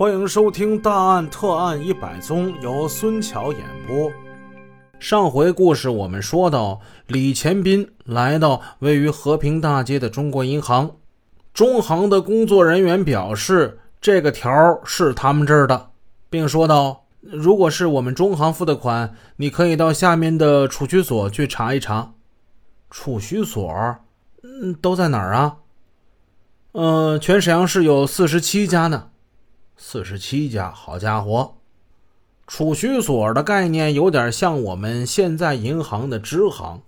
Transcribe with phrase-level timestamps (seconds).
[0.00, 4.10] 欢迎收听《大案特案一百宗》，由孙桥演播。
[4.98, 10.96] 上回故事我们说到，李前斌来到位于和平大街的中国银行，
[11.52, 15.90] 中行的工作人员表示，这个条是他们这儿的，
[16.30, 22.14] 并说道：“如果是我们中行付的款，你可以到下面的储蓄所去查一查。”
[22.88, 23.70] 储蓄所，
[24.42, 25.56] 嗯，都在哪儿啊？
[26.72, 29.09] 呃，全沈阳市有四十七家呢。
[29.82, 31.54] 四十七家，好家伙！
[32.46, 36.82] 储蓄所的概念有点像我们现在银行的支行，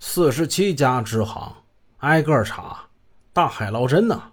[0.00, 1.56] 四十七家支行，
[1.98, 2.86] 挨个查，
[3.34, 4.30] 大海捞针呐。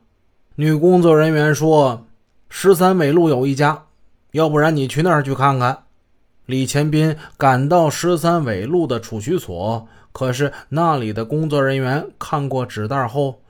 [0.56, 2.08] 女工作人员说，
[2.48, 3.88] 十三纬路有一家，
[4.32, 5.84] 要不然你去那儿去看看。
[6.46, 13.42] 李前斌赶到十三纬路的储蓄所，可是那里的工作人员看过纸袋后，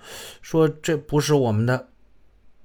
[0.41, 1.89] 说这不是我们的。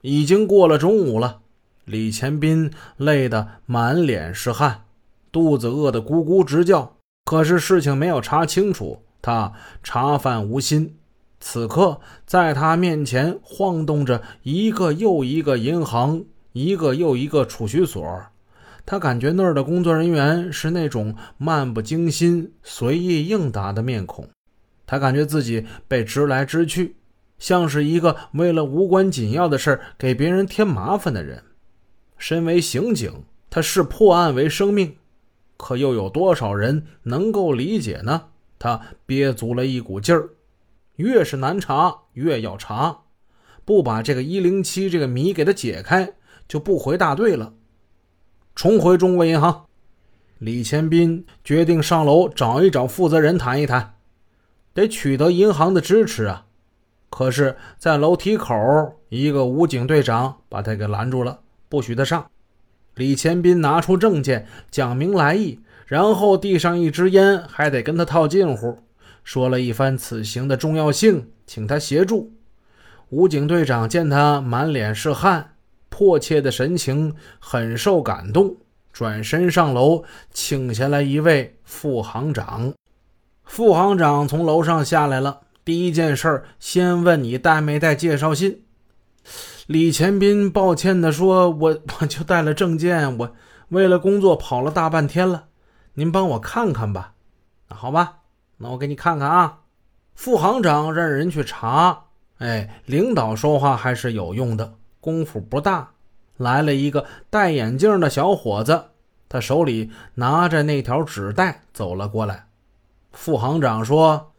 [0.01, 1.41] 已经过了中午了。
[1.87, 4.83] 李前斌累得满脸是汗，
[5.31, 6.97] 肚子饿得咕咕直叫。
[7.25, 9.53] 可是事情没有查清楚，他
[9.85, 10.97] 茶饭无心。
[11.39, 18.05] 此刻，在他面前晃动着一个又一个银行，一个又一个储蓄所。
[18.85, 24.29] 他感觉那儿的工作人员是那种漫不经心、随意应答的面孔。
[24.87, 26.97] 他感觉自己被支来支去，
[27.39, 31.41] 像是一个为了无关紧要的事给别人添麻烦的人。
[32.19, 34.97] 身为刑警，他视破案为生命，
[35.57, 38.29] 可又有多少人能够理解呢？
[38.59, 40.31] 他憋足了一股劲儿，
[40.97, 43.03] 越是难查，越要查，
[43.65, 46.15] 不把这个一零七这个谜给他解开，
[46.49, 47.53] 就不回大队了。
[48.55, 49.67] 重回中国银行，
[50.39, 53.97] 李前斌决定上楼找一找负责人谈一谈，
[54.73, 56.47] 得取得银行的支持啊。
[57.11, 58.55] 可是，在楼梯口，
[59.11, 61.41] 一个武警队长把他给拦住了。
[61.69, 62.31] 不许他上！
[62.95, 68.79] 李前斌拿出证件，讲明来意，然后递上一支烟，还得跟他套近乎，
[69.23, 72.33] 说了一番此行的重要性，请他协助。
[73.11, 75.53] 武警队长见他满脸是汗，
[75.89, 78.57] 迫切的神情，很受感动，
[78.93, 82.73] 转身上楼，请下来一位副行长。
[83.45, 88.63] 副行长从楼上下来了，第一件事先问你带没带介绍信。
[89.67, 93.33] 李前斌抱歉地说：“我我就带了证件，我
[93.71, 95.49] 为了工作跑了大半天了，
[95.95, 97.15] 您帮我看看吧。”
[97.69, 98.19] 那好吧，
[98.59, 99.59] 那我给你看看啊。
[100.15, 102.05] 副行长让人去查，
[102.39, 105.91] 哎，领导说话还是有用的，功夫不大。
[106.37, 108.85] 来了一个戴眼镜的小伙子，
[109.29, 112.47] 他手里拿着那条纸袋走了过来。
[113.11, 114.33] 副行长说：“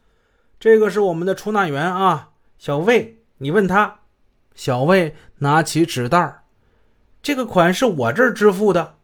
[0.58, 3.96] 这个是我们的出纳员啊，小魏，你问他。”
[4.58, 6.44] 小魏拿起纸袋
[7.22, 8.96] 这个款是我这儿支付的。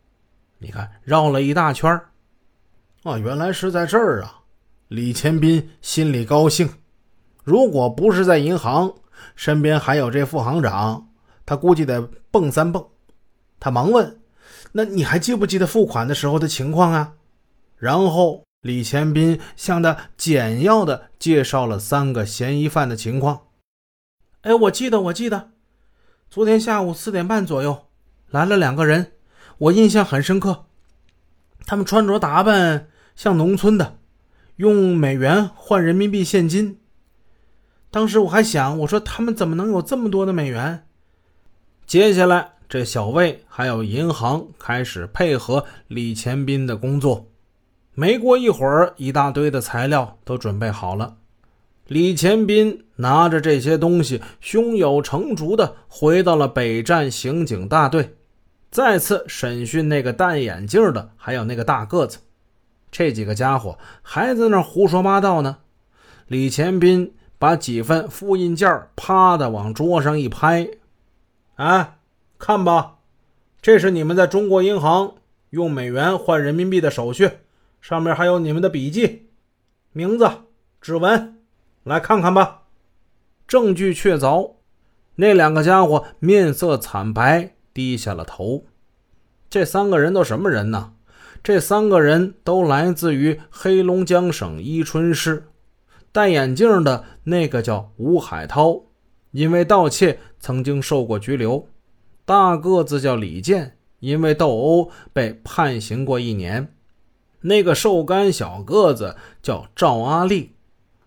[0.57, 2.09] 你看，绕了一大圈儿。
[3.03, 4.41] 哦，原来是在这儿啊！
[4.87, 6.69] 李前斌心里高兴。
[7.43, 8.95] 如果不是在银行，
[9.35, 11.07] 身边还有这副行长，
[11.45, 12.83] 他估计得蹦三蹦。
[13.59, 14.19] 他忙问
[14.73, 17.13] ：“那你还记不记得付款的时候的情况啊？”
[17.77, 23.41] 然后李前斌向他简要的介绍了三个嫌疑犯的情况。
[24.43, 25.51] 哎，我记得，我记得，
[26.29, 27.85] 昨天下午四点半左右
[28.29, 29.13] 来了两个人，
[29.57, 30.65] 我印象很深刻。
[31.65, 33.99] 他们穿着打扮像农村的，
[34.57, 36.81] 用美元换人民币现金。
[37.89, 40.85] 当时我还想，我说他们怎么能有这么多的美元？
[41.85, 47.29] 接下来，这小魏还有银行开始配合李前斌的工作。
[47.93, 51.15] 没过一会儿，一大堆的材料都准备好了。
[51.87, 58.15] 李前斌拿着这些东西，胸有成竹地回到了北站刑警大队，
[58.71, 62.19] 再次审讯那个戴眼镜的，还有那个大个子。
[62.89, 65.57] 这几个家伙还在那胡说八道呢。
[66.27, 70.69] 李前斌把几份复印件啪的往桌上一拍
[71.55, 71.97] ：“哎，
[72.39, 72.99] 看吧，
[73.61, 75.15] 这是你们在中国银行
[75.49, 77.29] 用美元换人民币的手续，
[77.81, 79.27] 上面还有你们的笔记、
[79.91, 80.29] 名字、
[80.79, 81.39] 指纹。”
[81.83, 82.61] 来看看吧，
[83.45, 84.53] 证据确凿。
[85.15, 88.65] 那两个家伙面色惨白，低下了头。
[89.49, 90.93] 这三个人都什么人呢？
[91.43, 95.49] 这三个人都来自于黑龙江省伊春市。
[96.13, 98.83] 戴眼镜的那个叫吴海涛，
[99.31, 101.67] 因为盗窃曾经受过拘留。
[102.23, 106.73] 大个子叫李健，因为斗殴被判刑过一年。
[107.41, 110.51] 那个瘦干小个子叫赵阿丽。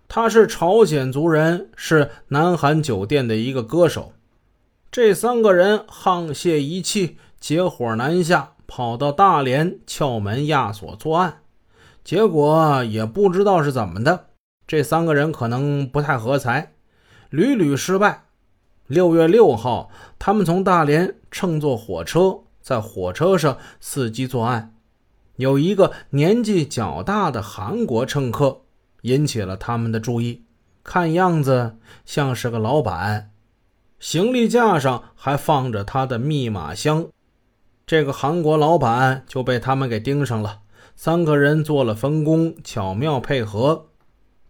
[0.09, 4.13] 他是朝鲜族人，是南韩酒店的一个歌手。
[4.91, 11.43] 这三个人沆瀣一气，结伙南下，跑到大连撬门压锁作案。
[12.05, 14.27] 结果也不知道是怎么的，
[14.67, 16.73] 这三个人可能不太合财，
[17.31, 18.27] 屡屡失败。
[18.87, 24.73] 六月六号，他们从大连乘坐火车，在火车上伺机作案。
[25.35, 28.63] 有一个年纪较大的韩国乘客
[29.07, 30.43] 引起了他们的注意，
[30.83, 33.31] 看样子像是个老板。
[34.01, 37.07] 行李架上还放着他的密码箱，
[37.87, 40.61] 这个韩国老板就被他们给盯上了。
[40.97, 43.87] 三个人做了分工，巧妙配合。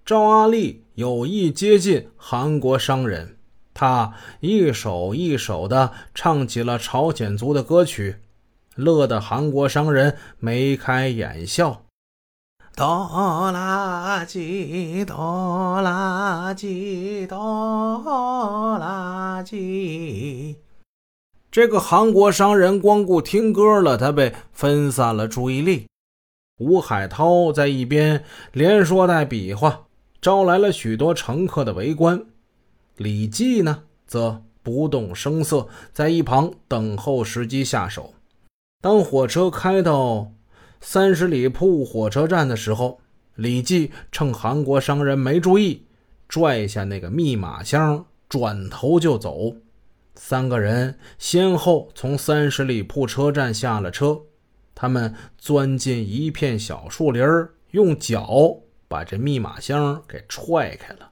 [0.05, 3.37] 赵阿丽有意接近韩国商人，
[3.75, 8.17] 他一首一首的唱起了朝鲜族的歌曲，
[8.75, 11.86] 乐得韩国商人眉开眼笑。
[12.77, 20.57] 哆啦叽哆啦叽哆啦叽，
[21.51, 25.87] 这个韩国商人光顾听歌了，他被分散了注意力。
[26.59, 29.87] 吴海涛在一边连说带比划，
[30.21, 32.27] 招来了许多乘客的围观。
[32.99, 38.13] 李记呢，则不动声色，在一旁等候时机下手。
[38.83, 40.31] 当火车开到。
[40.89, 43.01] 三十里铺火车站的时候，
[43.35, 45.85] 李记趁韩国商人没注意，
[46.29, 49.57] 拽下那个密码箱，转头就走。
[50.15, 54.21] 三个人先后从三十里铺车站下了车，
[54.77, 57.21] 他们钻进一片小树林
[57.73, 58.57] 用脚
[58.87, 61.11] 把这密码箱给踹开了。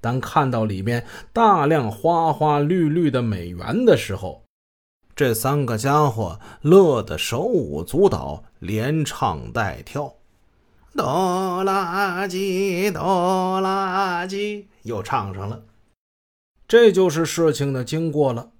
[0.00, 4.42] 当看到里面大量花花绿绿的美元的时候，
[5.16, 10.14] 这三个家伙乐得手舞足蹈，连唱带跳，
[10.96, 15.62] 哆啦叽哆啦叽，又唱上了。
[16.66, 18.50] 这就是事情的经过了。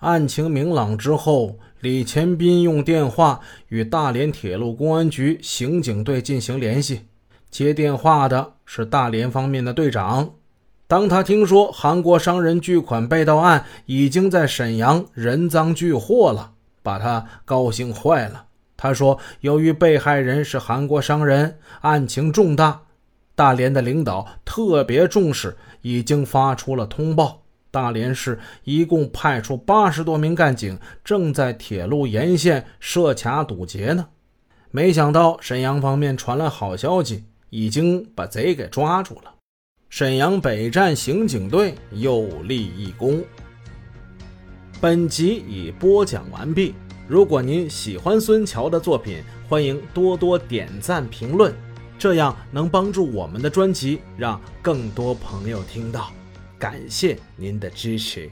[0.00, 7.06] 案情明朗之后，李前斌用电话与大连铁路公安局刑警队进行联系，
[7.50, 10.36] 接电话的是大连方面的队长。
[10.88, 16.52] 当他听说韩国商人巨款被盗案已经在沈阳人赃俱获了，
[16.82, 18.46] 把他高兴坏了。
[18.74, 22.80] 他说：“由于被害人是韩国商人，案情重大，
[23.34, 27.42] 大连的领导特别重视，已经发出了通报。
[27.70, 34.06] 大连市一共派出八十多名干警，正在铁路沿线设卡堵截呢。
[34.70, 39.32] 没想到沈阳方面传来好消息，已经把贼给抓住了。”
[39.90, 43.24] 沈阳北站刑警队又立一功。
[44.80, 46.74] 本集已播讲完毕。
[47.08, 51.54] 如果您喜欢孙桥的作品，欢迎多多点赞评论，
[51.98, 56.12] 这样能帮助我们的专辑让更多朋友听到。
[56.58, 58.30] 感谢您的支持。